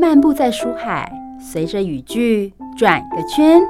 [0.00, 3.60] 漫步在书海，随着语句转个圈，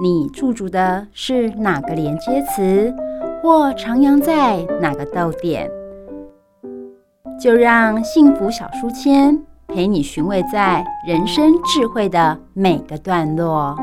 [0.00, 2.94] 你驻足的是哪个连接词，
[3.42, 5.68] 或徜徉在哪个逗点？
[7.40, 13.76] 就让幸福小书签陪你寻味在人生智慧的每个段落。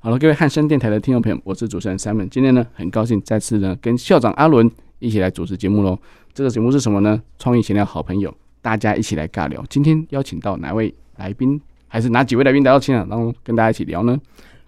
[0.00, 2.28] 好了，各位汉声电台的听众朋友，我是主持人 Simon。
[2.28, 4.68] 今天呢，很高兴再次呢跟校长阿伦
[4.98, 5.98] 一起来主持节目喽。
[6.34, 7.20] 这个节目是什么呢？
[7.38, 9.64] 创意闲聊好朋友，大家一起来尬聊。
[9.68, 14.18] 今天邀请到哪位来宾，还是哪几位来宾来到现场，然后跟大家一起聊呢？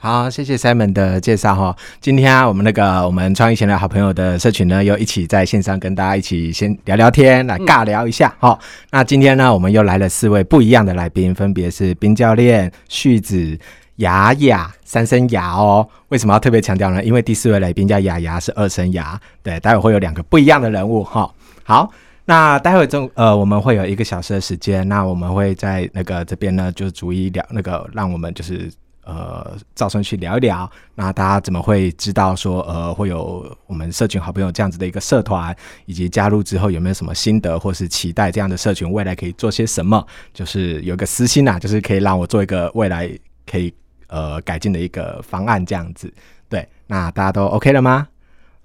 [0.02, 1.76] 好，谢谢 Simon 的介绍哈。
[2.00, 8.34] 今天啊，我们那个我们创意闲聊好朋友的社群呢，又一起在线上跟大家一起先聊聊天，来尬聊一下。
[8.40, 8.58] 哈、嗯，
[8.92, 13.58] 那今天呢，我们又来了四位不一样的来宾，分别是冰教练、旭子。
[14.00, 17.04] 雅雅三声雅哦，为什么要特别强调呢？
[17.04, 19.20] 因为第四位来宾叫雅雅，是二声雅。
[19.42, 21.30] 对，待会会有两个不一样的人物哈。
[21.64, 21.90] 好，
[22.24, 28.72] 那待会中呃，我们会有一个小时的时间，那我们会在那个这边呢，就逐一聊那个，让我们就是
[29.04, 30.70] 呃，照顺去聊一聊。
[30.94, 35.54] 那大家怎么会知道说呃，会有我们社群好朋友这样子的一个社团，
[35.84, 40.02] 以及加入之后有没有什么心得或是期待这样的社群未来可以做些什么？
[40.32, 43.06] 就是有个私心、啊，就是可以让我做一个未来
[43.46, 43.72] 可以。
[44.10, 46.12] 呃，改进的一个方案这样子，
[46.48, 48.08] 对，那大家都 OK 了吗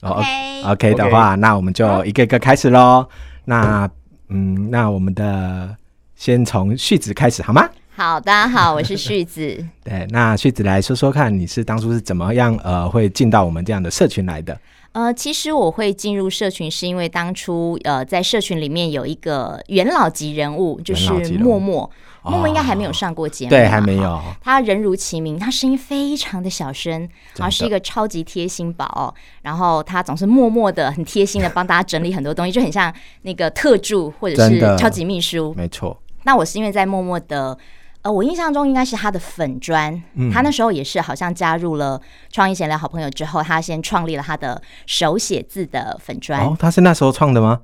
[0.02, 0.64] okay.
[0.64, 1.38] okay、的话，okay.
[1.38, 3.08] 那我们就一个一个开始喽。
[3.46, 3.88] 那，
[4.30, 5.76] 嗯，那我们的
[6.16, 7.70] 先从旭子开始好吗？
[7.96, 9.64] 好，大家好，我是旭子。
[9.86, 14.60] 对，那旭子来说说看，你是当初是怎么样呃，会进到我们这样的社群来的？
[14.94, 21.90] 呃，其实我会进入社群，是因为当初呃，在社群里面有一个元老级人物，就是默默。
[22.32, 24.22] 默默应该还没有上过节目，对，还没有。
[24.42, 29.14] 他人如其名，他声音非常的小声，然后是一个超级贴心宝。
[29.42, 35.54] 然后他总是默默的、很贴心的帮大家整理很多东西，就很像那个特助或者是超级秘书。
[35.56, 35.98] 没错。
[36.24, 37.56] 那我是因为在默默的，
[38.02, 42.02] 呃，我印象中应该是他的粉专，嗯，他那时候也是好像加入了
[42.32, 46.42] 创意闲聊好朋友之后，他先创立了他的手写字的粉专。
[46.42, 47.62] 哦，他是那时候创的吗？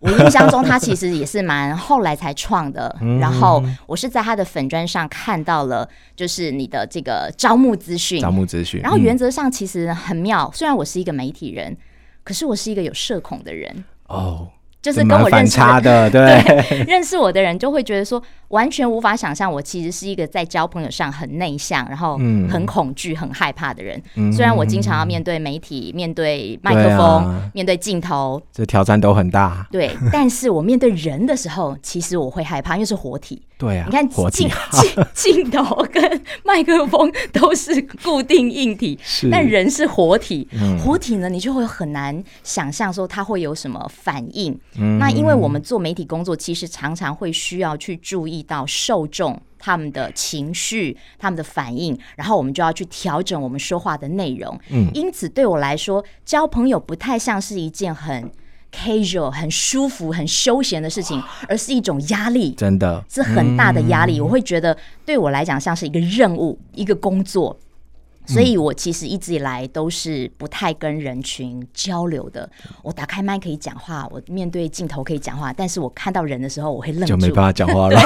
[0.00, 2.94] 我印象中，他其实也是蛮后来才创的。
[3.20, 8.20] 然后我是在他的粉砖上看到了，就是你的这个招募资讯。
[8.20, 8.80] 招募资讯。
[8.80, 11.76] 然后原则上其实很妙，虽然我是一个媒体人，
[12.24, 13.84] 可是我是一个有社恐的人。
[14.08, 14.48] 哦。
[14.82, 16.10] 就是跟我认识的，的
[16.42, 22.18] 对，对，认识我的人就会觉得说，完全无法想象我其实是一个在交朋友上很内向，然后
[22.48, 24.02] 很恐惧、很害怕的人。
[24.14, 29.66] 嗯、虽然我经常要面对媒体、面对麦克风、啊、面对镜头，这挑战都很大。
[29.70, 33.42] 对，但是我面对人的时候，其实我会害怕，因为是活体。
[33.60, 38.98] 对啊，你看镜镜镜头跟麦克风都是固定硬体，
[39.30, 44.58] 但人是活体，嗯、活体呢，你就会很难想象说它会有什么反应。
[44.78, 54.58] 嗯、那因为我们做媒体工作，其实常常会需要去注意到受众他们的情绪、他们的反应，然后我们就要去调整我们说话的内容。
[54.70, 58.32] 嗯，因此对我来说，交朋友不太像是一件很
[58.70, 64.18] casual、很舒服、很休闲的事情，而是一种压力，真的是很大的压力。
[64.18, 67.58] 嗯、我会觉得，对我来讲，像是一个任务、一个工作。
[68.26, 72.48] 所以，我其实一直以来都是不太跟人群交流的。
[72.82, 78.00] 我打开麦可以讲话，我面对镜头可以讲话，但是我看到人的时候，我会愣住，就没办法讲话了。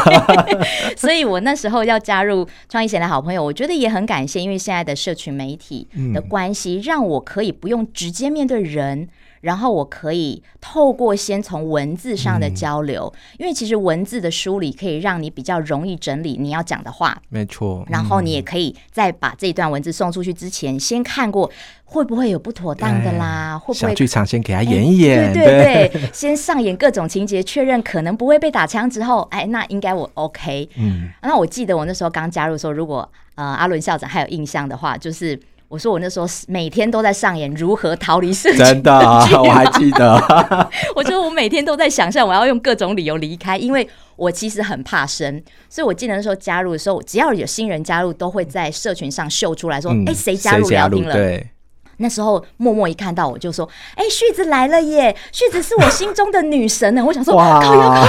[0.97, 9.07] 所以我那时候要加入创意闲的好朋友，我觉得也很感谢，因为现在的社群媒体的关系，让我可以不用直接面对人。
[9.45, 17.21] 然后我可以透过先从文字上的交流，嗯，因为其实文字的梳理可以让你比较容易整理你要讲的话。
[17.29, 17.85] 没错。
[17.89, 21.51] 然后你也可以在把这段文字送出去之前，先看过
[21.85, 23.89] 会不会有不妥当的啦，会不会？
[23.91, 30.67] 小剧场先给他演一演，对对对，先上演各种情节，确认可能不会被打枪之后，哎，那应该我 OK。
[30.77, 31.11] 嗯。
[31.21, 35.39] 那我记得我那时候刚加入的时候，如果呃阿伦校长还有印象的话，就是。
[35.75, 38.93] 我说我那时候每天都在上演如何逃离社群，真的，
[39.43, 40.15] 我还记得。
[40.95, 51.51] 我说我每天都在想象我要用各种理由离开，因为我其实很怕生，所以我记得那时候加入的时候，只要有新人加入，都会在社群上秀出来说：“哎、嗯，谁加入聊天了？”对。
[51.97, 55.17] 那时候默默一看到我就说：“哎，旭子来了耶！
[55.33, 58.07] 旭子是我心中的女神呢。”我想说：“哇，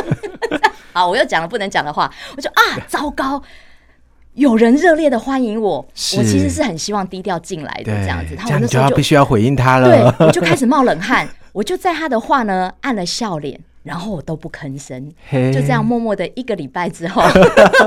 [0.94, 3.42] 好，我又讲了不能讲的话，我就啊，糟糕。”
[4.34, 8.34] 有人热烈的欢迎我，我其实是很希望低调进来的这样子。
[8.46, 9.88] 这样就必须要回应他了。
[9.88, 17.22] 对， 我就开始冒冷汗，我就在他的话呢按了笑脸，然后我都不吭声，嘿就这样默默的一个礼拜之后，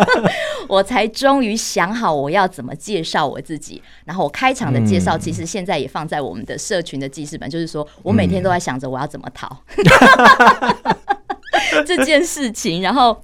[0.70, 3.82] 我才终于想好我要怎么介绍我自己。
[4.06, 9.64] 然后我开场的介绍，其实现在也放在我们的社群的记事本，嗯、就是说我每天都在想着我要怎么逃、
[11.74, 12.84] 嗯、 这件事情。
[12.84, 13.20] 然后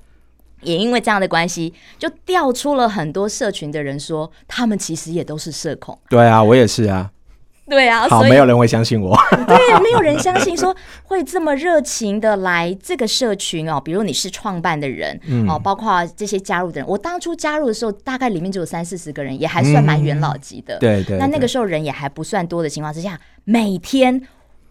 [0.62, 5.98] 也因为这样的关系，就调出了很多社群的人说，他们其实也都是社恐。
[6.10, 7.12] 对啊，我也是啊。
[7.70, 9.16] 对啊，好，没有人会相信我。
[9.48, 13.80] 对，没有人相信说会这么热情的来这个社群哦。
[13.80, 16.90] 比如你是创办的人、嗯、哦，包括这些加入的人。
[16.90, 20.78] 我当初加入的时候，大概里面就有三四十个人，也还算蛮元老级的。
[20.80, 21.18] 对、嗯、对。
[21.18, 24.22] 那那个时候人也还不算多的情况之下，每天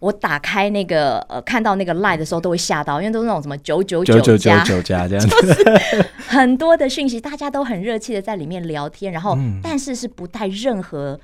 [0.01, 5.07] 我打开那个呃看到那个 line 的时候，都会吓到，因为都是那种什么九九九九九加。
[5.07, 5.65] 这样子，
[6.27, 11.17] 很多的讯息，大家都很热切的在里面聊天，然后、嗯、但是是不带任何。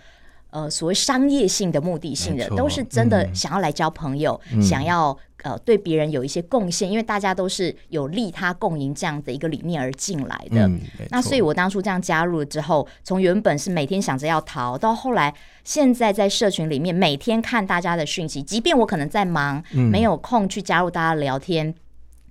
[0.58, 10.68] 呃，所谓商业性的、目的性的，都是真的想要来交朋友，嗯、想要呃对别人有一些贡献，因为大家都是有利他共赢这样的一个理念而进来的。
[10.68, 10.82] 嗯、
[11.12, 15.32] 那所以我当初这样加入了之后，从原本是每天想着要逃，到后来
[15.64, 21.76] 现在在社群里面每天看大家的讯息，即便我可能在忙，没有空去加入大家聊天。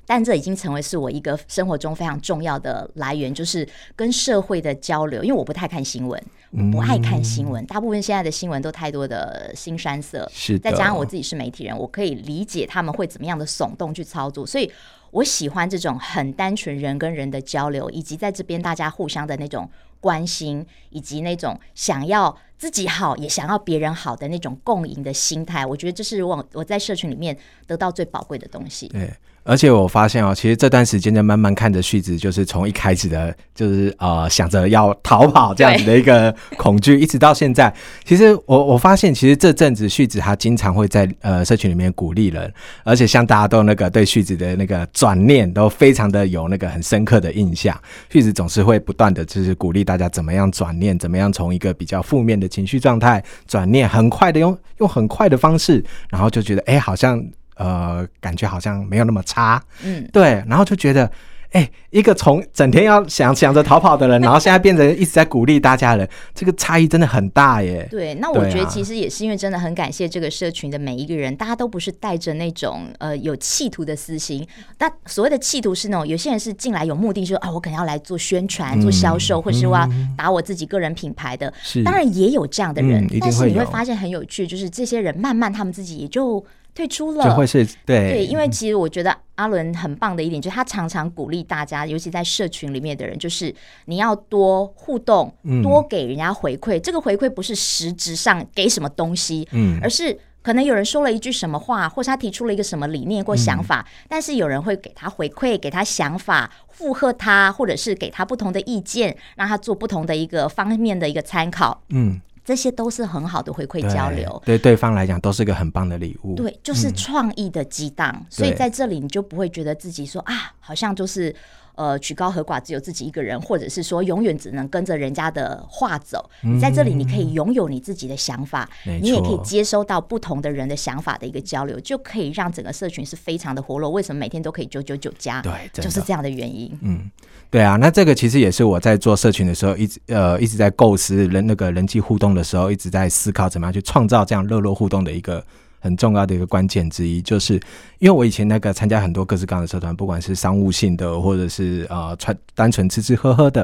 [0.07, 5.25] 嗯但这已经成为是我一个生活中非常重要的来源，就是跟社会的交流。
[5.25, 6.23] 因为我不太看新闻，
[6.53, 10.31] 我不爱看新闻，大部分现在的新闻都太多的新山色。
[10.33, 14.71] 是，再加上我自己是媒体人，我可以理解他们会怎么样的耸动去操作，所以
[15.11, 19.69] 我喜欢这种很单纯人跟人的交流，以及在这边大家互相的那种
[20.01, 25.67] 关心，以及那种想要自己好也想要别人好的那种共赢的心态。
[25.67, 27.37] 我觉得这是我我在社群里面
[27.67, 28.87] 得到最宝贵的东西。
[28.87, 29.13] 对。
[29.47, 37.73] 而且我发现哦，其实这段时间在慢慢看着旭子，就是从一开始的，就是呃想着要逃跑这样子的一个恐惧，一直到现在。
[38.05, 42.53] 其实我我发现，其实这阵子旭子他经常会在呃社群里面鼓励人，
[42.83, 47.81] 而且像大家都那个对旭子的那个转念都非常的有那个很深刻的印象。
[48.11, 57.25] 旭子总是会不断的就是鼓励大家怎么样转念，怎么样从一个比较负面的情绪状态转念，很快的用用很快的方式，然后就觉得哎好像。
[57.57, 61.11] 呃，感觉好像没有那么差，嗯，对，然后就觉得，
[61.53, 67.89] 哎、欸，一个从整天要想想着逃跑的人，然后现在变成一直在鼓励大家的人，这个差异真的很大耶。
[67.91, 74.47] 对，那我觉得其实也是因为真的很感谢这个社群的每一个人，大家都不是带着那种呃有企图的私心。
[74.79, 81.51] 那所谓的企图是那种有些人是进来有目的说，说啊，我可能要来做宣传、做销售，嗯、或是我要打我自己个人品牌的。
[81.63, 86.45] 是，当然也有这样的人，嗯、但是你会发现很有趣，就是这些人慢慢他们自己也就。
[86.77, 88.13] 退出了，就会是对。
[88.13, 93.53] 对，因为其实我觉得阿伦很棒的一点，就是他常常鼓励大家，尤其在社群里面的人，就是
[93.87, 96.79] 你要多互动，多给人家回馈。
[96.79, 112.21] 这个回馈不是实质上给什么东西，嗯，而是可能有人说了一句什么话，或是他提出了一个什么理念或想法，但是有人会给他回馈，给他想法，附和他，或者是给他不同的意见，让他做不同的一个方面的一个参考，嗯。
[112.47, 116.37] 这些都是很好的回馈交流，对，对对方来讲都是个很棒的礼物。
[116.37, 121.35] 对，就是创意的激荡，嗯、所以在这里你就不会觉得自己说啊，好像就是
[121.77, 126.29] 呃曲高和寡，只有自己一个人，或者是说永远只能跟着人家的话走。
[126.43, 133.89] 嗯、你在这里，你可以拥有你自己的想法，嗯、你也可以接收到不同的人的想法的一个交流，就可以让整个社群是非常的活络。
[133.91, 135.41] 为什么每天都可以九九九加？
[135.43, 136.77] 对，就是这样的原因。
[136.83, 137.11] 嗯。
[137.49, 145.45] 对啊，那这个其实也是我在做社群的时候，一直呃一直在构思人那个人际互动的时候，一直在思考怎么样去创造这样热络互动的一个。
[145.87, 147.55] 很重要的一个关键之一，就是
[148.01, 153.63] 因为我以前那个参加很多各式各样的社团，不管是商务性的，或者是呃纯单纯吃吃喝喝的，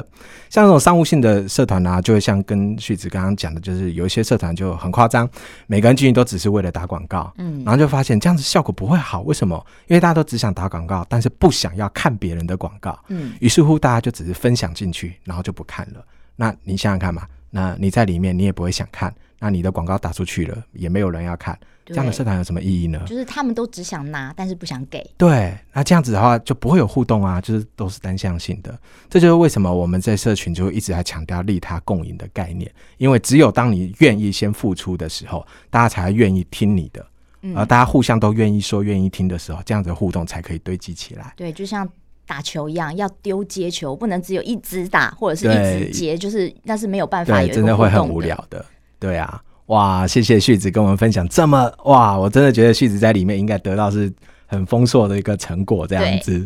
[0.49, 5.29] 像这种商务性的社团呢、啊，就会像跟旭子刚刚讲的，就是有一些社团就很夸张，
[5.67, 9.63] 每个人进去都只是为了打广告，嗯，然后就发现这样子效果不会好，为什么？
[9.87, 16.03] 因为大家都只想打广告，但是不想要看别人的广告，嗯，于是乎大家就只是分享进去，然后就不看了。
[16.35, 21.57] 那你想想看嘛，那你在里面你也不会想看，那你的广告打出去了，也没有人要看。
[21.85, 23.03] 这样的社团有什么意义呢？
[23.05, 25.05] 就是他们都只想拿，但是不想给。
[25.17, 28.77] 对，那这样子的话就不会有互动啊，就是都是单向性的。
[29.09, 37.05] 这就是为什么我们在社群就一直在强调利他共赢的概念，因为只有当你愿意先付出的时候，大家才愿意听你的，
[37.41, 41.33] 嗯、而大家互相都愿意说、愿意听的时候，这样子的互动才可以堆积起来。
[41.35, 41.87] 对，就像
[42.25, 48.65] 打球一样，要丢接球，不能只有一直打或者是一直接，就是那是没有办法有，真的会很无聊的。
[48.97, 49.43] 对啊。
[49.67, 54.11] 哇，谢谢旭子跟我们分享这么哇，我真的觉得旭子在里面应该得到是
[54.45, 56.39] 很丰硕的一个成果，这样子，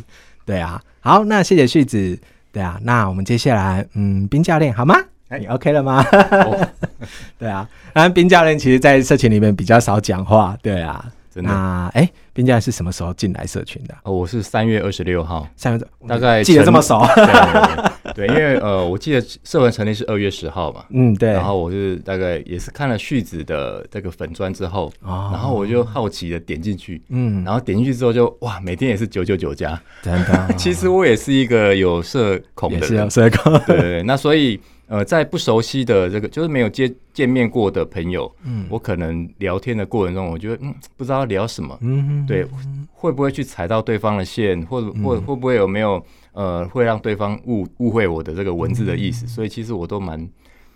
[0.45, 0.81] 对，对啊。
[0.99, 2.17] 好，那谢谢旭子，
[2.51, 4.95] 对啊，那我们接下来，嗯，冰教练好吗？
[5.39, 6.05] 你 OK 了吗？
[6.31, 6.67] 哦、
[7.39, 11.03] 对啊，那冰教练其实，在社群里面比较少讲话，对啊，
[11.37, 11.51] 真的。
[11.51, 13.93] 那哎，彬教练是什么时候进来社群的？
[14.01, 16.99] 哦，我是三月二十六号，三月大概记得这么熟。
[17.13, 21.29] 对，对，对，对，因为呃，我记得社团成立是二月十号嘛，嗯，对。
[21.29, 30.53] 然后我是大概也是看了旭子的这个粉砖之后，哦，然后我就好奇的点进去，嗯，然后点进去之后就哇，每天也是九九九加，真的。
[30.57, 34.59] 其实我也是一个有社恐的人，也是有社恐，对，对，对，那所以。
[34.87, 42.45] 呃，在不熟悉的这个，就是没有见见面过的朋友，嗯，我可能聊天的过程中，我觉得嗯，不知道聊什么，嗯，对，
[42.93, 46.01] 会不会去踩到对方的线，或者或会不会有没有
[46.31, 50.25] 呃，会让对方误误会我的这个文字的意思，所以其实我都蛮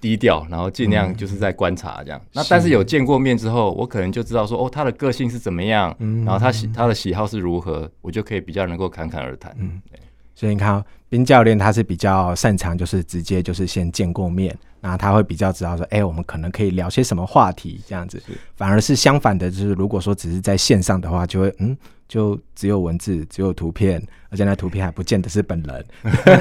[0.02, 2.20] 低调，然后尽量就是在观察这样。
[2.34, 9.98] 那但是有见过面之后，我可能就知道说，哦，他的个性是怎么样，然后他喜他的喜好是如何，我就可以比较能够侃侃而谈，嗯，对。
[10.34, 18.22] 所以你看，冰教练他是比较擅长，就是直接就是先见过面，然后他会比较知道说，哎、欸，我们可能可以聊些什么话题这样子。
[18.56, 25.86] 反而是相反的，就是如果说只是在线上的话，就会嗯，就只有文字，只有图片，而且那图片还不见得是本人，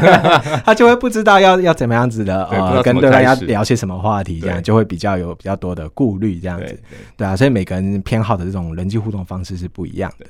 [0.65, 6.65] 他就会不知道要要怎么样子的呃，跟对方要聊些什么话题，这样就会比较有比较多的顾虑这样子。
[6.67, 10.27] 对，对啊，所以每个人偏好的这种人际互动方式是不一样的。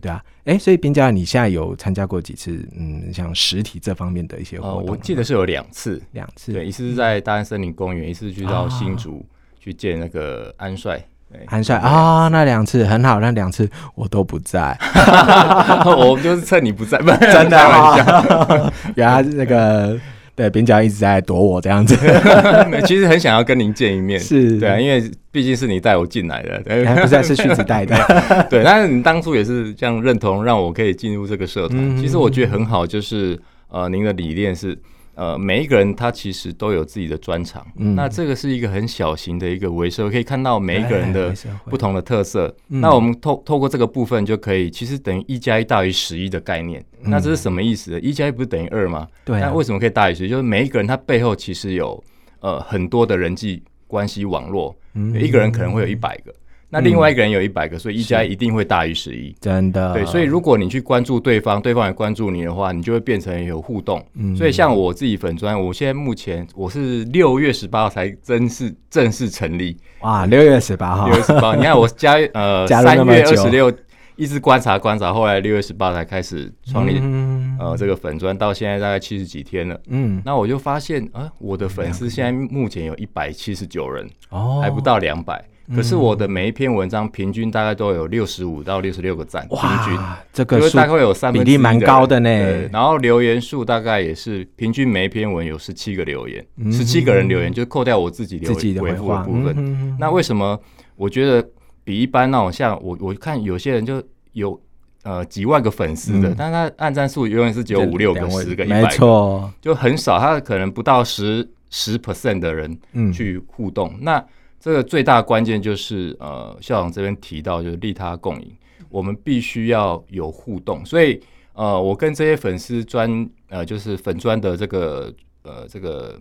[0.00, 2.66] 对啊，哎，所以边家，你现在有参加过几次？
[2.76, 9.24] 嗯，像实体这方面的一些活动，呃，我记得是有两次，两次，对，一次是在大安森林公园，一次去到新竹
[9.58, 11.02] 去见那个安帅，
[11.46, 14.78] 安帅啊，那两次很好，那两次我都不在，
[15.84, 16.98] 我就是趁你不在，
[17.32, 19.98] 真的啊， 原来那个。
[20.36, 21.96] 对，边角一直在躲我这样子，
[22.86, 27.96] 其实很想要跟您见一面，是对啊，因为毕竟是你带我进来的，对不再是旭子带的，
[28.50, 28.62] 对。
[28.64, 33.38] 但是你当初也是这样认同，让我可以进入这个社团，嗯、其实我觉得很好，就是
[33.68, 34.76] 呃，您的理念是。
[35.14, 41.32] 呃，每一个人他其实都有自己的专长，嗯，那这个是一个很小型的一个微社会，可以看到每一个人的
[41.66, 42.54] 不同的特色。
[42.68, 46.84] 嗯、那我们透透过这个部分就可以，其实等于一加一大于十一的概念。
[47.02, 47.98] 嗯、那这是什么意思？
[48.00, 49.06] 一加一不是等于二吗？
[49.24, 49.46] 对、啊。
[49.46, 50.28] 那为什么可以大于十一？
[50.28, 52.02] 就是每一个人他背后其实有
[52.40, 56.34] 呃很多的人际关系网络，嗯、一个人可能会有一百个。
[56.74, 59.92] 那另外一个人有一百个，所以一加一一定会大于十一，真的。
[59.94, 64.04] 对，所以如果你去关注对方，对方也关注你的话，你就会变成有互动。
[64.14, 69.76] 嗯，所以像我自己粉砖，我现在目前我是六月十八号才正式正式成立。
[70.00, 73.72] 哇，六月十八号，六月十八， 你看我加呃三月二十六
[74.16, 79.80] 一直观察观察，后来六月十八才开始创立、嗯、呃这个粉砖，到现在大概七十几天了。
[79.86, 85.44] 嗯，那我就发现啊，我的粉丝现在目前有一百七十九人，哦，还不到两百。
[85.74, 89.98] 可是我的每一篇文章平均大概都有六十五到六十六个赞，平均
[90.32, 92.28] 这个大概有三比例蛮高的呢。
[92.72, 99.96] 然后留言数大概也是平均每一篇文有十七个留言，十七个人留言，就扣掉我自己留言回复的部分。
[99.98, 100.58] 那为什么
[100.96, 101.46] 我觉得
[101.82, 104.02] 比一般那种像我我看有些人就
[104.32, 104.60] 有
[105.02, 112.78] 呃几万个粉丝的，但是他按赞数永远是只有五六个、十个、一百个，没错，就很少，他可能不到十十 percent 的人
[113.12, 113.94] 去互动。
[114.00, 114.22] 那
[114.64, 118.50] 这个最大的关键就是，呃，校长这边提到就是利他共赢，
[118.88, 120.82] 我们必须要有互动。
[120.86, 121.20] 所以，
[121.52, 126.18] 呃，我跟这些粉丝专，呃，就是粉专的这个，呃，这个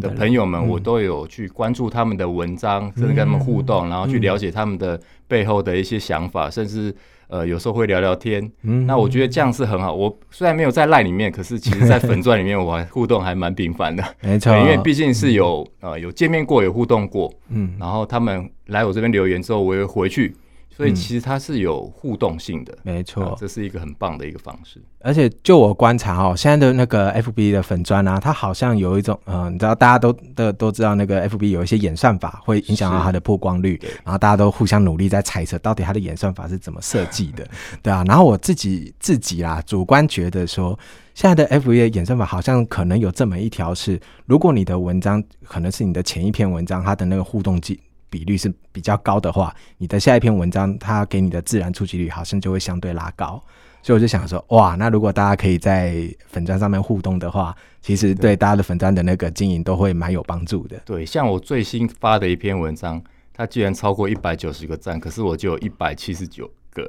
[0.00, 6.94] 的朋友们，我都有去关注他们的文章，甚至跟他们互动，然后去了解他们的背后的一些想法，甚至。
[7.32, 9.94] 呃，有时候会聊聊天，嗯，那我觉得这样是很好。
[9.94, 20.36] 我虽然没有在赖里面，可是其实在粉钻里面，我还互动还蛮频繁的， 没错，因为毕竟是有呃有见面过，有互动过，嗯，然后他们来我这边留言之后，我也回去。
[20.76, 24.82] 所以其实它是有互动性的，嗯、没错、呃，这是一个很棒的一个方式。
[25.00, 37.46] 而且就我观察哦，现在的那个 FB 的粉砖啊，它好像有一种，嗯、呃，你知道大家都都都知道那个 FB 有一些演算法会影响到它的曝光率，然后大家都互相努力在猜测到底它的演算法是怎么设计的，
[37.82, 38.04] 对啊。
[38.06, 40.78] 然后我自己自己啦，主观觉得说，
[41.14, 47.80] 现在的 FB 的演算法好像可能有这么一条是，如果你的文章可能是你的前一篇文章，它的那个互动机。
[48.12, 53.42] 比率是比较高的话，你的下一篇文章它给你的自然触及率好像就会相对拉高，
[53.82, 60.78] 所以我就想说，哇，那如果大家可以在粉砖上面互动的话，其实对大家的粉砖的那个经营都会蛮有帮助的。
[60.84, 63.02] 对，像我最新发的一篇文章，
[63.32, 66.86] 它居然超过一百九十个赞，可是我就有一百七十九个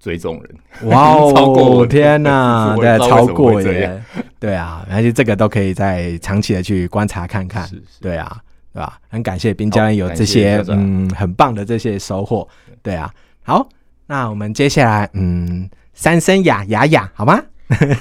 [0.00, 4.02] 追踪人，哇哦， 超过我天哪， 对，超过耶，
[4.40, 8.00] 对啊，而且这个都可以再长期的去观察看看，是是。
[8.00, 8.40] 对啊。
[8.78, 9.00] 对吧？
[9.08, 12.46] 很感谢冰教练有这些嗯很棒的这些收获。
[12.80, 13.68] 对啊，好，
[14.06, 17.42] 那我们接下来嗯三声雅雅雅好吗？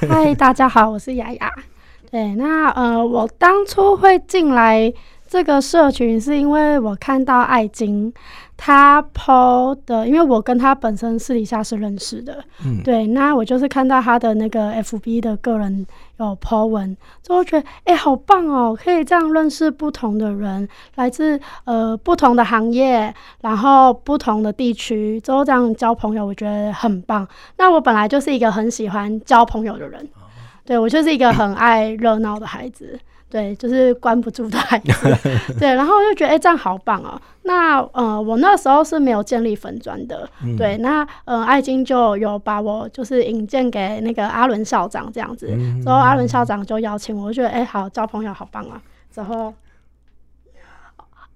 [0.08, 1.52] 嗨，大家好，我是雅雅。
[2.12, 4.94] 对，那呃我当初会进来
[5.28, 8.14] 这个社群是因为我看到爱金
[8.56, 15.86] 他 po 的，因为我跟他本身私底下是认识的，嗯，对，那我就是看到他的那个 FB 的个人
[16.18, 27.28] 有 po 文，之后觉得哎、欸，好棒哦，可以这样认识不同的人，来自呃不同的行业，然后不同的地区，之后这样交朋友，我觉得很棒。
[27.58, 30.10] 那我本来就是一个很喜欢交朋友的人，
[30.66, 33.00] 对，我就是一个很爱热闹的孩子。
[33.30, 34.94] 对，就是关不住的孩子。
[35.60, 37.22] 对，然后我就觉得，哎、欸，这样好棒哦。
[37.44, 40.30] 那呃，我那时候是没有建立粉砖的。
[40.44, 45.50] 嗯、对，那呃，爱金就有把我就是引荐给那个阿伦校长这样子。
[45.52, 48.82] 嗯、之后阿伦校长就邀请我，我就觉得，哎、欸，好，交朋友好棒啊。
[49.12, 49.54] 之后，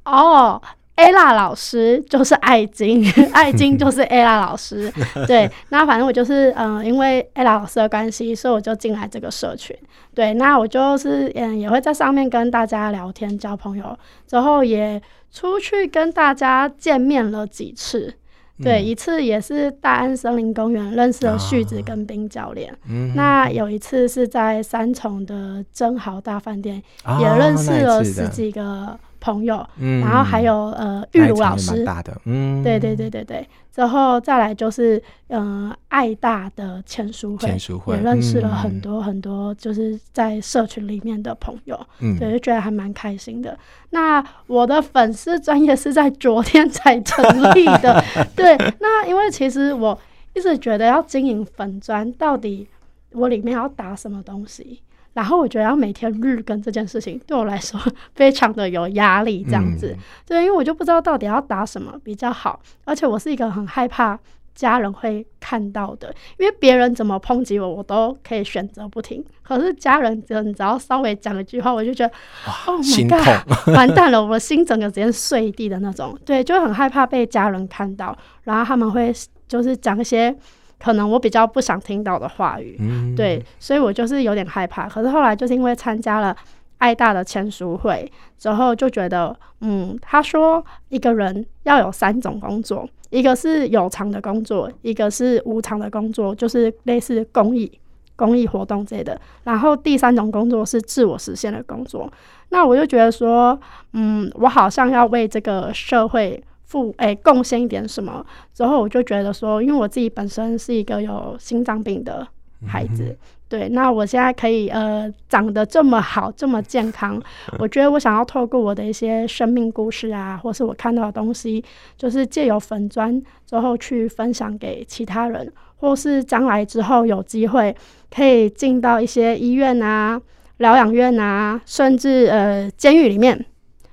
[0.05, 0.61] 哦。
[1.01, 3.03] Ella 老师就是爱金，
[3.33, 4.91] 爱金就是 Ella 老师。
[5.25, 9.75] 对，那反正我就是嗯、呃，因为 Ella 老师的关系，所以我就进来这个社群。
[10.13, 18.13] 对，那我就是嗯，也会在上面跟大家聊天、交朋友，之后也出去跟大家见面了几次。
[18.61, 22.71] 对，嗯、一次也是大安森林公园认识了旭子跟冰教练。
[22.87, 28.99] 嗯、那有一次是在三重的真豪大饭店，哦、也认识了十几个。
[29.21, 43.57] 朋友，嗯、然后还有呃玉茹老师，大的，嗯，对对对对对，之后再来就是嗯、呃、爱大的签书会，签书会也认识了很多很多，就是在社群里面的朋友，嗯，对，就觉得还蛮开心的。
[43.91, 47.23] 那我的粉丝专业是在昨天才成
[47.53, 48.03] 立的，
[48.35, 49.97] 对，那因为其实我
[50.33, 52.67] 一直觉得要经营粉专，到底
[53.11, 54.81] 我里面要打什么东西？
[55.13, 57.79] 然后我觉得要每天日更这件事情对我来说
[58.15, 64.17] 非常的有压力，这样子，嗯、对，因为我就不知道到底要打什么比较好，而且我是一个很害怕
[64.55, 72.13] 家人会看到的，因为别人怎么抨击我，我都可以选择不听，可是家人只只要稍微讲一句话，我就觉得
[72.47, 79.13] 哇，Oh my God，完蛋了，我的心整个直接碎地的那种，对，就很害怕被家人看到，然后他们会
[79.47, 80.33] 就是讲一些。
[80.81, 84.89] 可能我比较不想听到的话语，嗯、对，所以我就是有点害怕。
[84.89, 86.35] 可是后来就是因为参加了
[86.79, 97.71] 爱大的签书会之后，就觉得，嗯，他说一个人要有三种工作，一个是有偿的工作，一个是无偿的工作，就是类似公益、
[98.15, 99.19] 公益活动之类的。
[99.43, 102.11] 然后第三种工作是自我实现的工作。
[102.49, 103.59] 那我就觉得说，
[103.93, 106.43] 嗯，我好像要为这个社会。
[106.71, 112.25] 付诶，贡献一点什么之后，我就觉得说，因为我自己本身是一个有心脏病的
[112.65, 113.17] 孩子，嗯、
[113.49, 117.21] 对，那我现在可以呃长得这么好，这么健康，
[117.59, 121.61] 我觉得我想要透过我的一些生命故事啊，或是我看到的东西，
[121.97, 127.75] 就是借由粉砖之后去分享给其他人，或是将来之后有机会
[128.09, 130.21] 可以进到一些医院啊、
[130.59, 133.45] 疗养院啊，甚至呃监狱里面。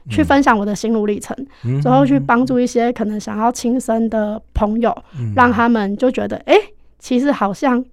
[0.08, 6.60] 去分享我的心路历程，嗯、之后去帮助一些可能想要轻生的朋友，嗯、让他们就觉得，哎、欸，
[6.98, 7.84] 其实好像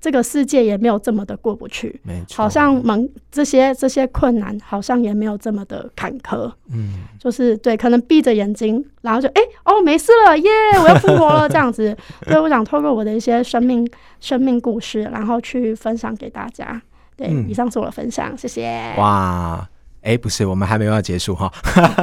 [0.00, 10.50] 这个世界也没有这么的过不去，没错，好像门这些这些困难好像也没有这么的坎坷，嗯，就是对，可能闭着眼睛，然后就哎、欸，哦，没事了，耶，
[10.82, 13.88] 我要复活了，这样子， 所以我想透过我的一些生命
[14.20, 16.80] 生命故事，然后去分享给大家。
[17.16, 18.94] 对，嗯、以上是我的分享，谢谢。
[18.96, 19.68] 哇。
[20.02, 21.52] 哎，不是，我们还没有要结束哈。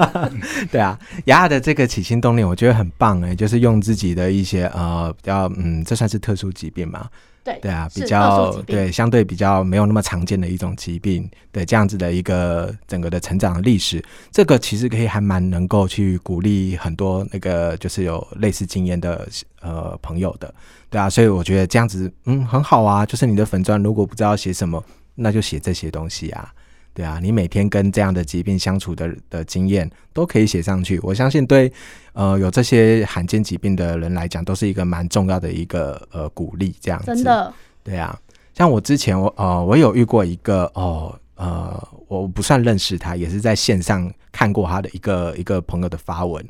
[0.72, 7.10] 对啊，雅雅的这个起心动念，我觉得很棒哎，就是用自己的一些呃比较嗯，这算是特殊疾病嘛？
[7.44, 19.28] 对对啊，比较对相对比较没有那么常见的一种疾病，对这样子的一个整个的成长的历史，这个其实可以还蛮能够去鼓励很多那个就是有类似经验的
[19.62, 20.52] 呃朋友的，
[20.90, 26.52] 对啊，所以我觉得这样子嗯很好啊，就是你的粉钻如果不知道写什么，那就写这些东西啊。
[26.96, 30.98] 对啊，你每天跟这样的疾病相处的的经验都可以写上去。
[31.04, 31.70] 我相信对，
[32.14, 36.74] 呃，有这些罕见疾病的人来讲，都是一个蛮重要的一个呃鼓励。
[36.80, 37.54] 这样子，真的，
[37.84, 38.18] 对啊。
[38.54, 46.44] 像我之前我呃我有遇过一个哦呃我不算认识他，也是在线上看过他的一个一个朋友的发文。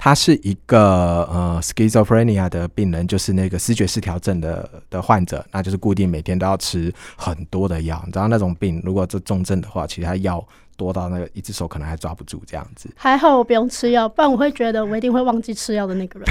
[0.00, 8.00] 他是一个呃 schizophrenia 的病人，就是那个视觉失调症的的患者，那就是固定每天都要吃很多的药。
[8.06, 10.46] 你知道那种病，如果这重症的话，其实他药
[10.76, 12.88] 多到那个一只手可能还抓不住这样子。
[12.94, 16.28] 还好我不用吃药，不然我会觉得我一定会忘记吃药的那个人。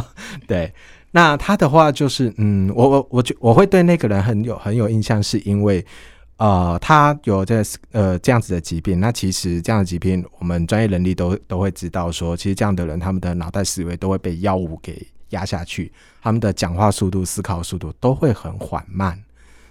[0.48, 0.72] 对，
[1.10, 5.84] 那他的话就是，嗯，我我我就我会对那个人很有很有印象，是因为。
[6.40, 19.22] 呃，他有这呃这样子的疾病，那其实这样的疾病，我们专业能力都都会知道说，其实这样的人，他们的脑袋思维都会被药物给压下去，他们的讲话速度、思考速度都会很缓慢。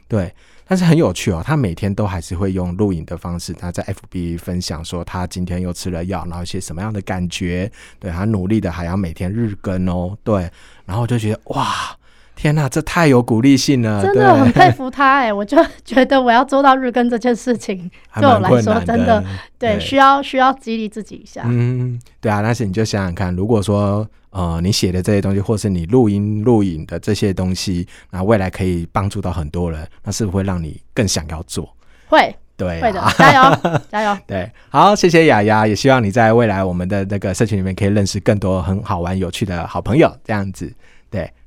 [0.08, 0.32] 对。
[0.72, 7.72] 但是很有趣哦，他每天都还是会用录影的方式，他在 FB 分享说他今天又吃了药，然后一些什么样的感觉。
[8.00, 10.48] 对，他努力的还要每天日更哦，对。
[10.86, 11.98] 然后我就觉得哇，
[12.40, 15.34] 天哪，这太有鼓励性了，真的很佩服他哎！
[15.34, 19.22] 我就觉得我要做到日更这件事情， 对我来说真的
[19.58, 21.44] 对，对需要需要激励自己一下。
[21.46, 24.08] 嗯，对啊，但是你就想想看，如果说。
[24.32, 31.68] 呃，你写的这些东西，或是你录音录影的这些东西，那未来可以帮助到很多人，那是不是会让你更想要做？
[32.08, 33.58] 会，对、啊，会的，加油，
[33.90, 34.18] 加油。
[34.28, 40.72] 对，好，谢谢雅雅，也希望你在未来我们的那个社群里面可以认识更多很好玩、有趣的好朋友，这样子。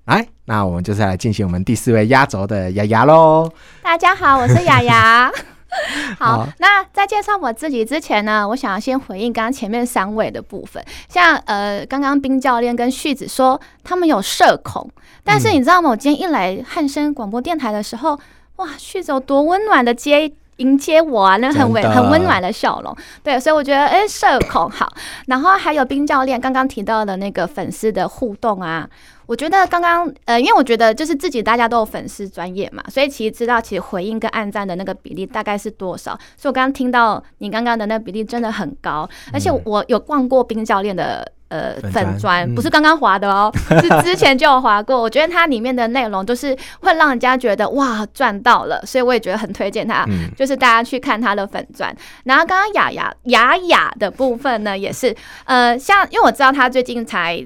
[0.05, 3.51] 对，来，那我们就是来进行我们第四位压轴的雅雅喽。
[3.83, 5.31] 大家好，我是雅雅。
[6.19, 10.85] 好，那在介绍我自己之前呢，我想要先回应刚刚前面三位的部分。
[11.09, 14.91] 像呃，刚刚冰教练跟旭子说他们有社恐，
[15.25, 15.91] 但是你知道吗？
[15.91, 18.19] 我今天一来汉声广播电台的时候，
[18.57, 22.95] 哇，旭子有多温暖的接迎接我啊，那很温很温暖的笑容。
[23.23, 24.93] 对，所以我觉得哎，社恐好。
[25.27, 28.87] 然后还有冰教练刚刚提到的那个粉丝的互动啊。
[29.33, 36.11] 我觉得刚刚呃，因为我觉得就是自己大家都有粉丝专业嘛，所以其实知道其实回应跟暗赞的那个比例大概是多少。
[36.37, 45.01] 所以我刚刚听到你刚刚的那个比例真的很高，而且我有逛过冰教练的呃粉专，不是刚刚滑的哦， 是之前就有滑过。
[45.01, 51.91] 我觉得它里面的内容就是会让人家觉得哇赚到了，所以我也觉得很推荐他，就是大家去看他的粉砖。
[52.25, 55.17] 然后刚刚雅雅雅雅的部分呢，也是
[55.47, 57.43] 呃像因为我知道他最近才。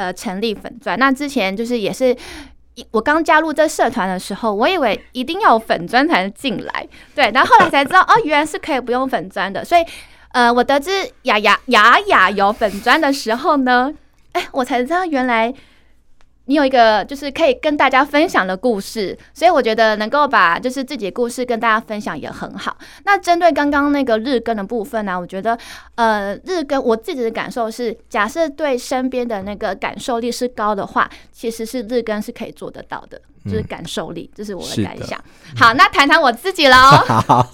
[0.00, 2.16] 呃，成立粉钻，那之前就是也是
[2.90, 9.84] 我刚加入这社团的时候，我以为一定要有粉钻才能进来，对，然后后来才知道哦，原来是可以不用粉钻的，所以
[10.32, 10.90] 呃，我得知
[11.24, 13.92] 雅雅雅雅有粉钻的时候呢，
[14.32, 15.52] 哎，我才知道原来。
[16.50, 22.76] 你有一个就是可以跟大家分享的故事，所以我觉得能够把就是自己的故事跟大家分享也很好。
[23.04, 25.56] 那针对刚刚那个日更的部分呢，啊，我觉得
[25.94, 35.16] 呃日更我自己的感受是，假设对身边的那个感受力是高的话，其实是日更是可以做得到的，就是感受力，这是我的感想。
[35.56, 36.74] 好，那谈谈我自己喽。
[37.28, 37.46] 好，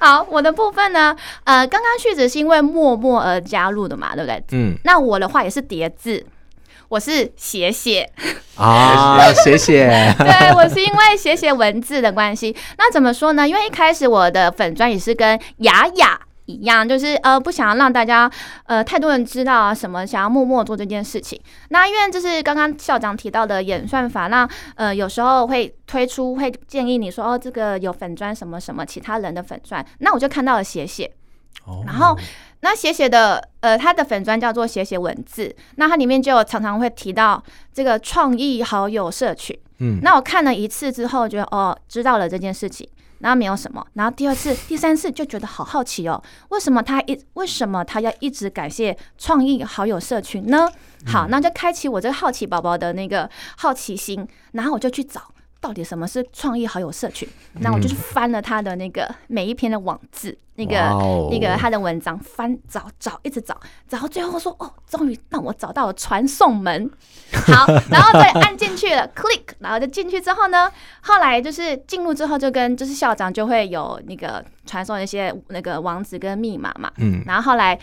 [0.00, 4.42] 好，我的部分呢，呃，刚刚旭子是因为默默而加入的嘛，对不对？
[4.50, 4.76] 嗯。
[4.82, 6.26] 那我的话也是叠字。
[6.88, 8.10] 我是写写
[8.56, 9.86] 啊， 写写，
[10.18, 12.54] 对，我是因为写写文字的关系。
[12.76, 13.46] 那怎么说呢？
[13.46, 18.30] 因为一开始我的粉砖也是跟雅雅一样，就是呃不想要让大家
[18.64, 21.38] 呃太多人知道啊什么，想要默默做这件事情。
[21.68, 31.10] 那因为就是刚刚校长提到的演算法，那呃有时候会推出会建议你说哦这个有粉砖什么什么其他人的粉砖，那我就看到了写写，
[31.86, 32.16] 然后。
[32.60, 37.40] 那写写的，呃，他的粉专叫做写写文字，那它里面就常常会提到
[37.72, 39.56] 这个创意好友社群。
[39.78, 42.84] 嗯，那我看了一次之后，觉得哦，知道了这件事情，
[43.20, 50.68] 然后没有什么，然后第二次、 第三次就觉得好好奇哦，为什么他一为什么他要一直感谢创意好友社群呢？
[51.06, 55.22] 好，那就开启我这个好奇宝宝的那个好奇心，然后我就去找。
[55.60, 57.28] 到底什么是创意好友社群？
[57.54, 60.74] 那我就是翻了他的那个每一篇的网志，那个
[61.30, 63.58] 那个他的文章，翻找找一直找，
[63.90, 66.88] 然后最后说哦，终于让我找到了传送门。
[67.52, 70.70] 好，然后再按进去了， click，然后就进去之后呢，
[71.02, 76.90] 后来就是进入之后就跟就是校长就会有那个传送一些那个网址跟密码嘛。
[76.98, 77.22] 嗯。
[77.26, 77.78] 然后后来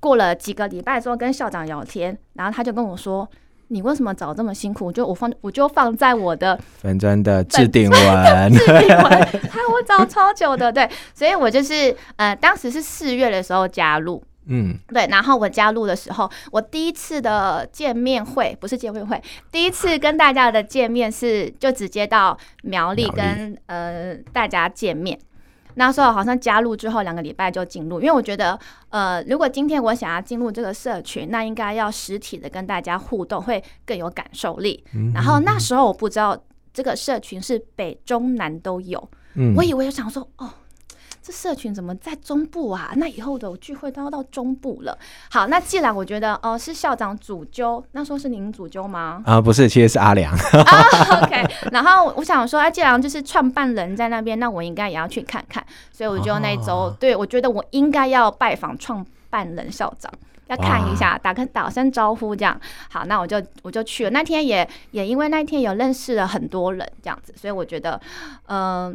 [0.00, 3.28] 过了几个礼拜之后跟校长聊天，然后他就跟我说。
[3.72, 4.90] 你为什么找这么辛苦？
[4.90, 25.16] 就我放，我就放在我的粉砖的置顶文，置顶文，他 我找超久的，对，所以我就是呃，当时是四月的时候加入，嗯，对，然后我加入的时候，我第一次的见面会不是见面会，第一次跟大家的见面是就直接到苗栗跟呃大家见面。
[25.74, 34.84] 那时候好像加入之后两个礼拜就进入，因为我觉得，呃，如果今天我想要进入这个社群，那应该要实体的跟大家互动，会更有感受力。
[35.14, 36.36] 然后那时候我不知道
[36.72, 39.10] 这个社群是北中南都有，
[39.56, 40.50] 我以为我想说，哦。
[41.30, 42.90] 这社群怎么在中部啊？
[42.96, 44.98] 那以后的聚会都要到中部了。
[45.30, 49.22] 好，那既然我觉得哦，是校长主揪，那时候是您主揪吗？
[49.24, 50.34] 啊，不是，其实是阿良。
[50.34, 51.46] 啊， OK。
[51.70, 55.64] 然后我想说，啊，既然就是创办人在那边，那我应该也要去看看。
[55.92, 60.12] 所以我就那一周，哦、对我觉得我应该要拜访创办人校长，
[60.48, 62.60] 要看一下，打个打声招呼这样。
[62.90, 64.10] 好，那我就我就去了。
[64.10, 68.00] 那天也也因为那天有认识了很多人这样子，所以我觉得，
[68.46, 68.94] 嗯、呃。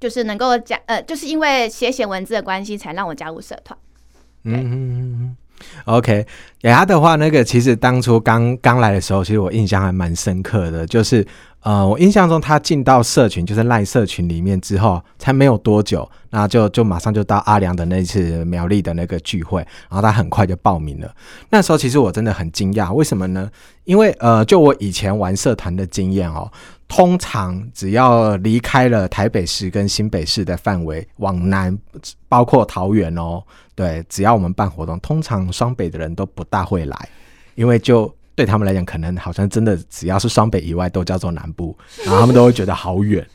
[0.00, 3.78] 就是能够加呃，就是因为写写文字的关系，才让我加入社团。
[4.44, 5.36] 嗯
[5.84, 6.24] ，OK，
[6.62, 11.26] 雅雅的话，那个其实当初刚刚来的时候，其实我印象还蛮深刻的，就是
[11.60, 21.12] 呃，我印象中他进到社群，就是赖社群里面之后，才没有多久，那就就马上就到阿良的那次苗栗的那个聚会，然后他很快就报名了。
[21.50, 23.50] 那时候其实我真的很惊讶，为什么呢？
[23.84, 26.50] 因为呃，就我以前玩社团的经验哦，
[26.88, 31.78] 通常只要离开了台北市跟新北市的范围，往南，
[32.28, 33.40] 包括桃园哦，
[33.74, 37.08] 对，只要我们办活动，通常双北的人都不大会来，
[37.54, 38.12] 因为就。
[38.38, 43.26] 对他们来讲，可能好像真的只要是双北以外都叫做南部， 然后他们都会觉得好远。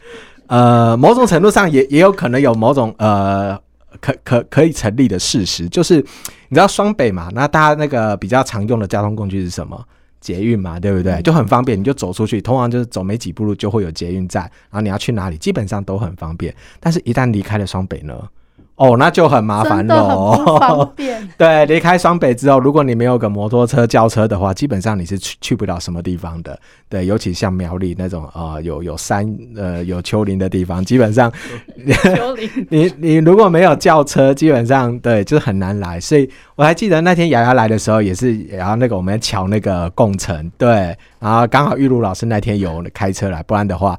[0.47, 3.53] 呃，某种程度上也也有可能有某种呃
[3.99, 9.85] 可可可以成立的事实，就是你知道双北嘛，那大家那个比较常用的交通工具是什么？
[10.23, 11.21] 捷运嘛，对不对？
[11.21, 16.55] 就很方便，你就走出去，通常就是走没几步路就会有捷运站，然后你要去哪里，基本上都很方便。
[16.79, 18.17] 但是，一旦离开了双北呢？
[18.75, 20.36] 哦，那就很麻烦了。
[20.59, 21.29] 方便。
[21.38, 26.59] 对，离开双北之后，如果你没有个摩托车轿车的话，基本上你是去去不了什么地方的。
[26.89, 31.31] 对，尤其像苗栗那种啊、呃，有有山呃有丘陵的地方，基本上
[32.69, 35.99] 你你如果没有轿车，基本上对就是很难来。
[35.99, 43.97] 所以我还记得那天雅雅来的时候，也是然后那个我们桥那个共乘，对，然后刚好玉露老师那天有开车来，不然的话。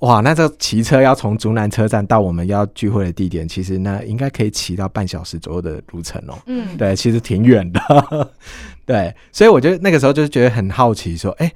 [0.00, 6.38] 哇，那这骑车要从竹南车站到我们要聚会的地点，其实那应该可以骑到半小时左右的路程哦。
[6.46, 8.30] 嗯，对，其实挺远的。
[8.84, 11.52] 对，所以我觉得那个时候就是觉得很好奇，说，哎、欸。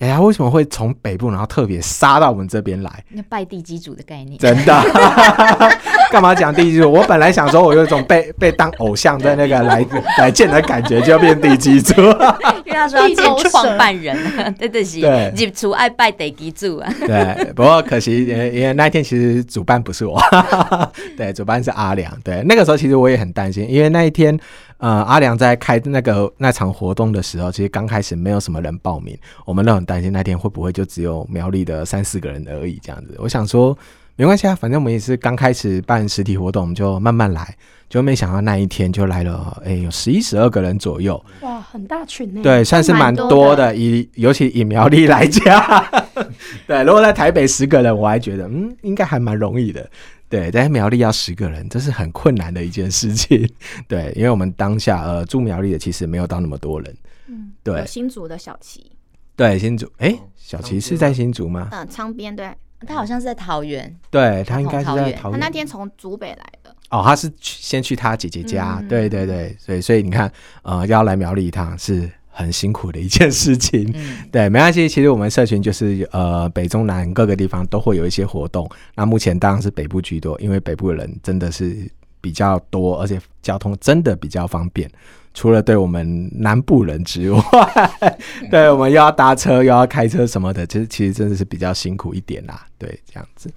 [0.00, 3.04] 哎呀，为什么会从北部然后特别杀到我们这边来？
[3.10, 4.72] 那拜地基主的概念，真的？
[6.14, 6.92] 干嘛讲地基主？
[6.92, 9.84] 我本来想说，我有一种被被当偶像在那个来
[10.16, 12.00] 来见的感觉，就要变地基主。
[12.64, 14.16] 因为他说要见创办人，
[14.56, 16.88] 对对是，对，主爱拜地基主啊。
[17.00, 20.22] 对，不过可惜，因为那一天其实主办不是我，
[21.18, 22.16] 对，主办是阿良。
[22.22, 24.38] 对，那个时候其实我也很担心，因为那一天。
[24.78, 33.14] 呃，阿良在开那个那场活动的时候，其实刚开始没有什么人报名，我们都很担心那天会不会就只有苗栗的三四个人而已这样子。
[33.18, 33.74] 我想说，
[34.16, 37.54] 没关系啊，反正我们也是刚开始办实体活动，我们就慢慢来。
[37.88, 42.42] 就没想到那一天就来了，哎，有十一十二个人左右，哇，很大群呢。
[42.42, 45.84] 对，算是蛮多的，以尤其以苗栗来讲，
[46.66, 49.88] 对，如果在台北十个人，我还觉得嗯，应该还蛮容易的。
[50.28, 53.48] 对，在苗栗要十个人，这是很困难的一件事情。
[53.86, 56.96] 对，因为我们当下呃住苗栗的其实没有到那么多人。
[57.28, 57.78] 嗯，对。
[57.78, 58.90] 有新竹的小齐。
[59.36, 61.68] 对，新竹，哎，小齐是在新竹吗？
[61.70, 62.50] 嗯，昌边对，
[62.84, 63.94] 他好像是在桃园。
[64.10, 65.40] 对，他应该是在桃园。
[65.40, 66.74] 他那天从竹北来的。
[66.90, 68.78] 哦，他是先去他姐姐家。
[68.80, 70.30] 嗯、对对对，所以所以你看，
[70.62, 72.10] 呃，要来苗栗一趟是。
[72.36, 74.88] 很辛苦的一件事情，嗯、对，没关系。
[74.88, 78.68] 其实我们社群就是呃北中南各个地方都会有一些活动。
[78.96, 81.88] 那目前当然是北部居多，因为北部的人真的是
[82.20, 84.90] 比较多，而且交通真的比较方便。
[85.34, 87.40] 除了对我们南部人之外，
[88.00, 88.16] 嗯、
[88.50, 92.64] 对我们又要搭车又要开车什么的，其实其实真的是比较辛苦一点啦。
[92.78, 93.50] 对，这样子。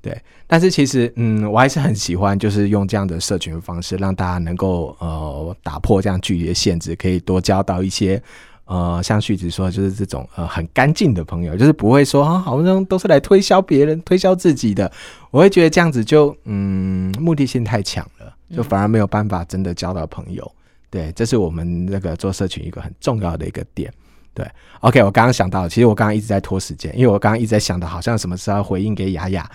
[0.00, 0.16] 对，
[0.46, 8.22] 但是其实，嗯，我还是很喜欢，就是用这样的社群方式，让大家能够呃打破这样距离的限制，可以多交到一些
[8.66, 14.92] 呃，像旭子说，就是这种呃很干净的朋友，就是不会说啊，好像都是来推销别人、推销自己的。
[15.30, 20.52] 我会觉得这样子就嗯，目的性太强了，就反而没有办法真的交到朋友。
[20.94, 23.92] 对，这是我们那个做社群一个很重要的一个点。
[24.32, 24.46] 对
[24.78, 29.50] ，OK，我刚刚想到，其实我刚刚一直在拖时间，因为我刚刚一直在想的，好像什么时候回应给雅雅。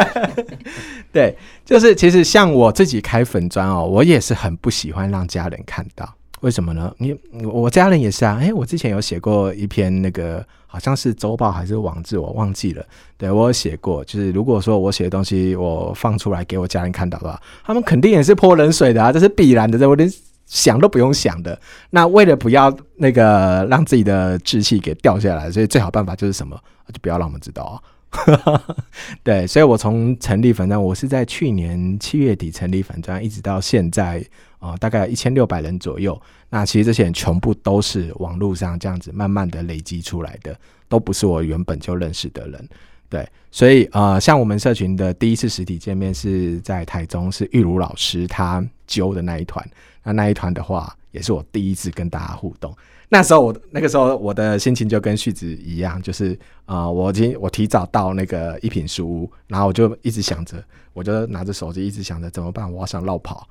[1.12, 6.90] 对，就是其实像我自己开粉砖哦，我也是很不喜欢让家人看到，为什么呢？
[6.96, 7.14] 你
[7.44, 12.82] 我家人也是啊，诶，我之前有写过一篇那个好像是周报还是网志，我忘记了。
[13.18, 20.10] 对，我有写过，就是如果说我写的东西我放出来给我家人看到的话，他们肯定也是泼冷水的啊，这是必然的，这我连。
[20.46, 21.60] 想都不用想的。
[21.90, 26.58] 那为了不要那个让自己的志气给掉下来，所以最好办法就是什么？
[26.92, 27.76] 就不要让我们知道啊。
[29.22, 34.24] 对，所以我从成立粉专，我是在去年七月底成立粉专，一直到现在
[34.58, 36.18] 啊、大概一千六百人左右。
[36.48, 40.56] 那其实这些人全部都是网络上这样子慢慢的累积出来的，
[40.88, 42.68] 都不是我原本就认识的人。
[43.08, 49.64] 对，所以呃，像我们社群的第一次实体见面是在台中，是玉茹老师他揪的那一团。
[50.06, 52.72] 那那一团的话，也是我第一次跟大家互动。
[53.08, 63.48] 那时候我那个时候我的心情就跟旭子一样，就是啊、我今我提早到那个一品书屋，然后我就一直想着，我就拿着手机一直想着怎么办，我好想落跑。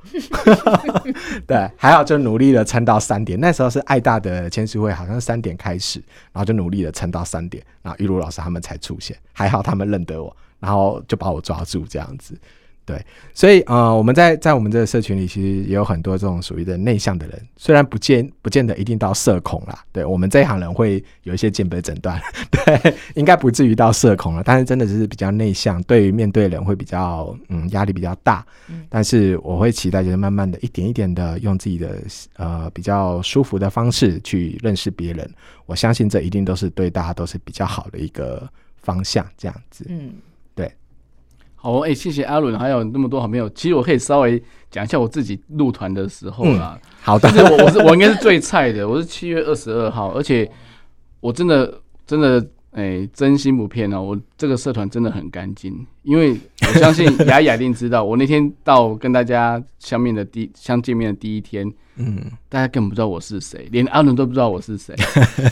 [1.47, 3.37] 对，还好就努力的撑到三点。
[3.39, 5.99] 那时候是爱大的签书会，好像是三点开始，
[6.31, 12.37] 然后就努力的撑到三点，然后玉茹老师他们才出现，还好他们认得我，然后就把我抓住这样子。
[12.85, 22.21] 对，所以呃，我们在在我们这个社群里，其实也有很多这种属于的内向的人，虽然不见不见得一定到社恐啦，对我们这一行人会有一些鉴别诊断，
[22.51, 31.99] 对，应该不至于到社恐了，但是真的只是比较内向，对于面对人会比较嗯压力比较大，嗯，但是我会期待就是慢慢的一点一点的用自己的
[32.35, 35.27] 呃比较舒服的方式去认识别人，
[35.65, 38.47] 我相信这一定都是对大家都是比较好的一个
[38.83, 40.13] 方向，这样子，嗯。
[41.65, 43.49] 好，哎、欸，谢谢阿伦，还有那么多好朋友。
[43.49, 46.79] 其实我可以稍微讲一下我自己入团的时候啦。
[46.79, 50.47] 嗯、好的，我我是我应该是最菜的，我是七月二十二号，而且
[51.21, 61.67] 我真的真的哎、欸，真心不骗哦，我这个社团真的很干净，因为我相信 雅雅一定知道，我那天到跟大家相面的第相见面的第一天。
[61.95, 64.93] 嗯，大家根本不知道我是谁，连阿伦都不知道我是谁。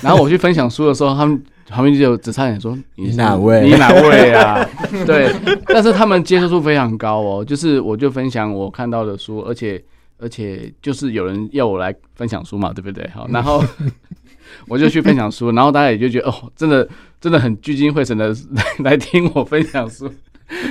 [0.04, 3.66] 然后我去分享书的时候，他们旁边就只差点说：“你哪位？
[3.68, 4.64] 你哪位啊？”
[5.06, 5.34] 对，
[5.68, 7.44] 但是他们接受度非常高哦。
[7.44, 9.84] 就是我就分享我看到的书，而且
[10.18, 13.10] 而且就是有人要我来分享书嘛，对不对？
[13.14, 13.64] 好，然后
[14.68, 16.88] 我就去分享书，然后大家也就觉得哦，真的
[17.20, 20.12] 真的很聚精会神的来 来听我分享书。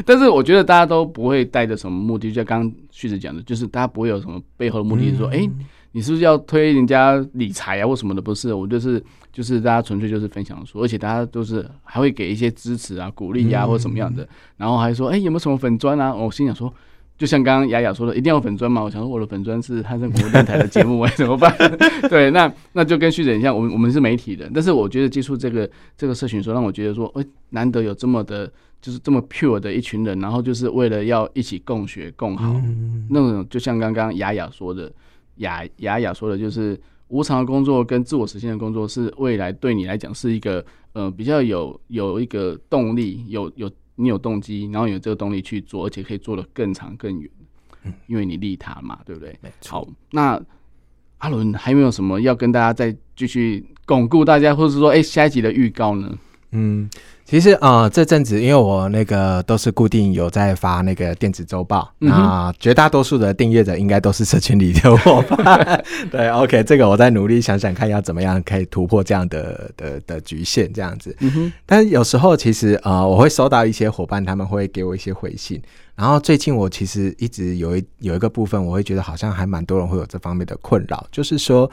[0.04, 5.50] 但是我觉得大家都不会带着什么目的，就像刚刚旭子讲的，就是大家不会有什么背后的目的，是说，哎、嗯欸，
[5.92, 8.20] 你是不是要推人家理财啊或什么的？
[8.20, 9.02] 不是，我就是
[9.32, 14.26] 就是大家纯粹就是分享说，而且大家都是还会给一些支持啊、鼓励呀、啊、或什么样的，
[14.56, 16.14] 然后还说，哎、欸，有没有什么粉砖啊？
[16.14, 16.72] 我心想说，
[17.16, 18.82] 就像刚刚雅雅说的，一定要粉砖嘛。
[18.82, 21.54] 我想说，我的粉砖是汉声广播电台的节目，怎么办？
[22.08, 28.50] 对，那那就跟旭子一样，我们我们是媒体人，但是我觉得接触这个这个社群说，让我觉得说，哎、欸，难得有这么的。
[28.82, 34.90] 就是这么 pure 的一群人，然后就是为了要一起共学共好，嗯、那种就像刚刚雅雅说的，
[35.36, 47.30] 雅雅雅说的，就是无偿的工作跟自我实现的工作是未来对你来讲是一个呃比较有有一个动力，有有你有动机，然后有这个动力去做，而且可以做得更长更远，
[47.84, 49.36] 嗯，因为你利他嘛，对不对？
[49.42, 49.80] 没错。
[49.80, 50.42] 好，那
[51.18, 56.18] 阿伦还有没有什么要跟大家再继续巩固大家，或者是说，哎、欸，下一集的预告呢？
[56.52, 56.88] 嗯。
[57.24, 65.82] 其实啊、呃，这阵子因为我那个都是固定有在发那个电子周报，那、嗯呃、绝大多数的订阅者应该都是社群里的伙伴。
[66.12, 71.16] 对，OK，这个我在努力想想看要怎么样可以突破这样的的的局限，这样子。
[71.20, 71.52] 嗯哼。
[71.64, 75.62] 但是有时候其实呃，我会收到一些伙伴他们会给我一些回信，
[75.94, 81.70] 然后最近我其实一直有一有一个部分，我会觉得好像还蛮多人会有这方面的困扰，就是说。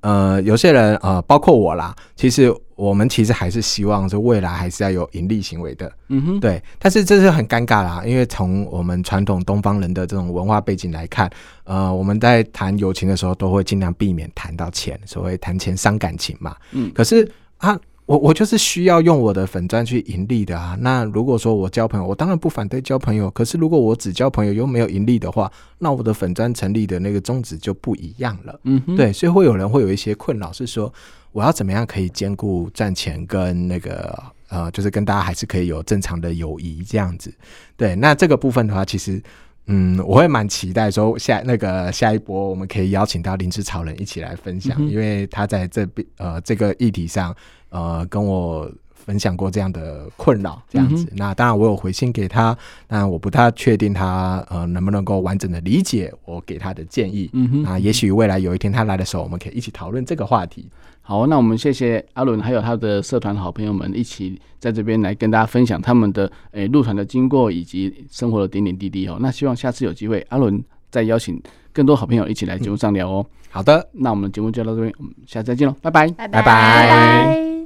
[0.00, 6.62] 呃，有些人呃，包括我啦，其实我们其实还是希望说未来还是要有盈利行为的，嗯哼，对。
[6.78, 11.28] 但是这是很尴尬啦，因为从我们传统东方人的这种文化背景来看，
[11.64, 16.90] 呃，我们在谈友情的时候都会尽量避免谈到钱，所谓谈钱伤感情嘛，嗯。
[16.94, 17.78] 可是啊。
[18.08, 20.74] 我我就是需要用我的粉钻去盈利的啊。
[20.80, 23.30] 那如果说我交朋友，我当然不反对交朋友。
[23.32, 28.60] 可是如果我只交朋友又没有盈利的话，那我的粉钻成立的那个宗旨就不一样了。
[28.62, 30.90] 嗯哼，对，所以会有人会有一些困扰，是说
[31.32, 37.32] 我要怎么样可以兼顾赚钱跟那个呃，就是跟大家还是可以有正常的友谊这样子。
[37.76, 39.22] 对，那这个部分的话，其实
[39.66, 47.34] 嗯，我会蛮期待说下那个下一波我们可以邀请到灵芝草人一起来分享，嗯、因为他在这边呃这个议题上。
[47.70, 51.04] 呃，跟我分享过这样的困扰，这样子。
[51.10, 57.28] 嗯、那当然，我有回信给他，但我不太确定他呃能不能够完整的理解我给他的建议。
[57.34, 60.66] 嗯哼，啊，也许未来有一天他来的时候，我们可以一起讨论这个话题。
[61.08, 69.16] 好，那我们谢谢阿伦，还有他的社团好朋友们一起在这边来跟大家分享他们的诶入团的经过以及生活的点点滴滴哦。
[69.18, 71.42] 那希望下次有机会，阿伦再邀请
[71.72, 73.24] 更多好朋友一起来节目上聊哦。
[73.26, 76.42] 嗯、好的，那我们节目就到这边，我们下次再见喽，拜拜，拜拜。
[76.42, 77.57] 拜拜。